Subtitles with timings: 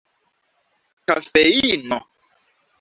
[1.07, 1.97] kafeino